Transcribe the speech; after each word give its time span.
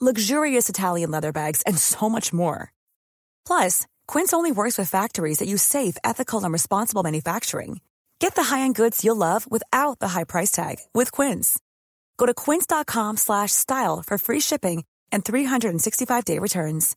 luxurious 0.00 0.68
Italian 0.68 1.10
leather 1.10 1.32
bags, 1.32 1.62
and 1.62 1.76
so 1.76 2.08
much 2.08 2.32
more. 2.32 2.72
Plus, 3.46 3.86
Quince 4.06 4.32
only 4.32 4.52
works 4.52 4.78
with 4.78 4.88
factories 4.88 5.38
that 5.38 5.48
use 5.48 5.62
safe, 5.62 5.96
ethical, 6.04 6.42
and 6.44 6.52
responsible 6.52 7.02
manufacturing. 7.02 7.80
Get 8.18 8.34
the 8.34 8.44
high-end 8.44 8.74
goods 8.74 9.04
you'll 9.04 9.16
love 9.16 9.50
without 9.50 9.98
the 9.98 10.08
high 10.08 10.24
price 10.24 10.50
tag 10.50 10.76
with 10.94 11.12
Quince. 11.12 11.58
Go 12.16 12.26
to 12.26 12.34
quince.com/style 12.34 14.02
for 14.06 14.18
free 14.18 14.40
shipping 14.40 14.84
and 15.12 15.24
365-day 15.24 16.38
returns. 16.38 16.96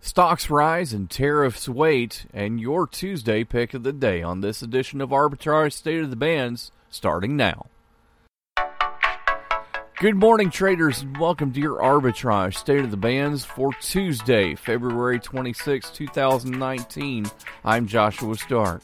Stocks 0.00 0.50
rise 0.50 0.92
and 0.92 1.10
tariffs 1.10 1.68
wait, 1.68 2.26
and 2.32 2.60
your 2.60 2.86
Tuesday 2.86 3.42
pick 3.42 3.74
of 3.74 3.82
the 3.82 3.92
day 3.92 4.22
on 4.22 4.40
this 4.40 4.62
edition 4.62 5.00
of 5.00 5.10
Arbitrage 5.10 5.72
State 5.72 6.00
of 6.00 6.10
the 6.10 6.16
Bands 6.16 6.70
starting 6.90 7.36
now. 7.36 7.66
Good 9.98 10.14
morning, 10.14 10.50
traders, 10.50 11.00
and 11.00 11.16
welcome 11.16 11.54
to 11.54 11.58
your 11.58 11.78
Arbitrage 11.78 12.56
State 12.56 12.84
of 12.84 12.90
the 12.90 12.98
Bands 12.98 13.46
for 13.46 13.72
Tuesday, 13.80 14.54
February 14.54 15.18
26, 15.18 15.88
2019. 15.88 17.24
I'm 17.64 17.86
Joshua 17.86 18.36
Stark. 18.36 18.82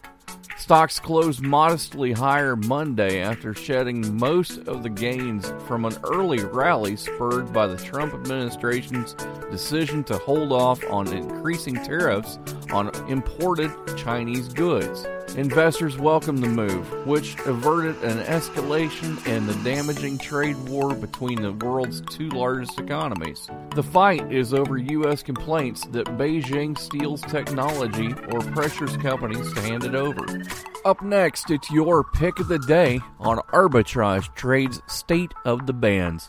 Stocks 0.57 0.99
closed 0.99 1.43
modestly 1.43 2.13
higher 2.13 2.57
Monday 2.57 3.21
after 3.21 3.53
shedding 3.53 4.17
most 4.17 4.57
of 4.67 4.83
the 4.83 4.89
gains 4.89 5.53
from 5.67 5.85
an 5.85 5.95
early 6.05 6.43
rally 6.45 6.97
spurred 6.97 7.53
by 7.53 7.67
the 7.67 7.77
Trump 7.77 8.15
administration's 8.15 9.13
decision 9.51 10.03
to 10.05 10.17
hold 10.17 10.51
off 10.51 10.83
on 10.91 11.13
increasing 11.13 11.75
tariffs 11.75 12.39
on 12.73 12.89
imported 13.11 13.71
Chinese 13.99 14.49
goods. 14.49 15.07
Investors 15.37 15.97
welcomed 15.97 16.43
the 16.43 16.49
move, 16.49 17.07
which 17.07 17.37
averted 17.47 17.97
an 18.03 18.19
escalation 18.25 19.27
in 19.27 19.47
the 19.47 19.55
damaging 19.65 20.19
trade 20.19 20.57
war 20.69 20.95
between 20.95 21.41
the 21.41 21.53
world's 21.53 22.03
two 22.03 22.29
largest 22.29 22.79
economies. 22.79 23.49
The 23.75 23.83
fight 23.83 24.31
is 24.31 24.53
over 24.53 24.77
U.S. 24.77 25.23
complaints 25.23 25.87
that 25.93 26.07
Beijing 26.19 26.77
steals 26.77 27.23
technology 27.23 28.15
or 28.31 28.41
pressures 28.41 28.97
companies 28.99 29.53
to 29.55 29.61
hand 29.63 29.85
it 29.85 29.95
over. 29.95 30.43
Up 30.85 31.01
next, 31.01 31.51
it's 31.51 31.71
your 31.71 32.05
pick 32.05 32.39
of 32.39 32.49
the 32.49 32.59
day 32.59 33.01
on 33.19 33.39
Arbitrage 33.53 34.35
Trade's 34.35 34.83
State 34.87 35.33
of 35.45 35.67
the 35.67 35.73
Bands. 35.73 36.29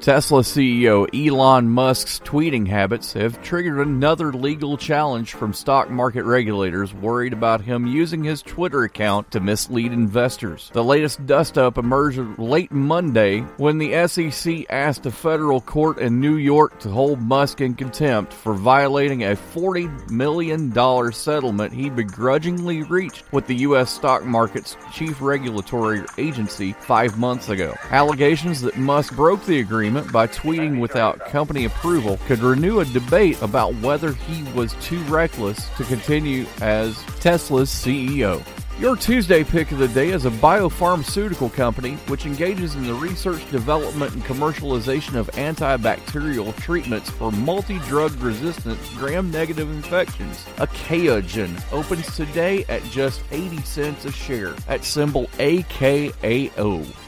Tesla 0.00 0.42
CEO 0.42 1.08
Elon 1.12 1.68
Musk's 1.68 2.20
tweeting 2.20 2.68
habits 2.68 3.12
have 3.14 3.42
triggered 3.42 3.84
another 3.84 4.32
legal 4.32 4.76
challenge 4.76 5.32
from 5.32 5.52
stock 5.52 5.90
market 5.90 6.22
regulators 6.22 6.94
worried 6.94 7.32
about 7.32 7.62
him 7.62 7.84
using 7.84 8.22
his 8.22 8.40
Twitter 8.40 8.84
account 8.84 9.28
to 9.32 9.40
mislead 9.40 9.92
investors. 9.92 10.70
The 10.72 10.84
latest 10.84 11.26
dust-up 11.26 11.78
emerged 11.78 12.38
late 12.38 12.70
Monday 12.70 13.40
when 13.56 13.78
the 13.78 14.06
SEC 14.06 14.66
asked 14.70 15.04
a 15.06 15.10
federal 15.10 15.60
court 15.60 15.98
in 15.98 16.20
New 16.20 16.36
York 16.36 16.78
to 16.80 16.90
hold 16.90 17.20
Musk 17.20 17.60
in 17.60 17.74
contempt 17.74 18.32
for 18.32 18.54
violating 18.54 19.24
a 19.24 19.34
$40 19.34 20.10
million 20.12 21.12
settlement 21.12 21.72
he 21.72 21.90
begrudgingly 21.90 22.84
reached 22.84 23.30
with 23.32 23.48
the 23.48 23.56
U.S. 23.56 23.90
stock 23.90 24.24
market's 24.24 24.76
chief 24.92 25.20
regulatory 25.20 26.04
agency 26.18 26.72
five 26.72 27.18
months 27.18 27.48
ago. 27.48 27.74
Allegations 27.90 28.60
that 28.60 28.76
Musk 28.76 29.16
broke 29.16 29.44
the 29.44 29.58
agreement 29.58 29.87
by 29.94 30.26
tweeting 30.26 30.80
without 30.80 31.18
company 31.26 31.64
approval 31.64 32.18
could 32.26 32.40
renew 32.40 32.80
a 32.80 32.84
debate 32.84 33.40
about 33.42 33.74
whether 33.76 34.12
he 34.12 34.42
was 34.52 34.74
too 34.74 35.02
reckless 35.04 35.68
to 35.76 35.84
continue 35.84 36.46
as 36.60 37.02
Tesla's 37.20 37.70
CEO. 37.70 38.44
Your 38.78 38.94
Tuesday 38.94 39.42
pick 39.42 39.72
of 39.72 39.78
the 39.78 39.88
day 39.88 40.10
is 40.10 40.24
a 40.24 40.30
biopharmaceutical 40.30 41.52
company 41.52 41.94
which 42.06 42.26
engages 42.26 42.76
in 42.76 42.86
the 42.86 42.94
research, 42.94 43.50
development, 43.50 44.14
and 44.14 44.22
commercialization 44.22 45.16
of 45.16 45.28
antibacterial 45.32 46.54
treatments 46.58 47.10
for 47.10 47.32
multi 47.32 47.80
drug 47.80 48.14
resistant 48.22 48.78
gram 48.96 49.32
negative 49.32 49.68
infections. 49.68 50.44
Achaogen 50.58 51.60
opens 51.72 52.14
today 52.14 52.64
at 52.68 52.84
just 52.84 53.20
80 53.32 53.56
cents 53.62 54.04
a 54.04 54.12
share 54.12 54.54
at 54.68 54.84
symbol 54.84 55.26
AKAO. 55.38 57.07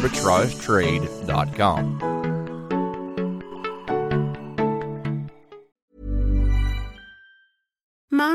arbitragetrade.com. 0.00 2.19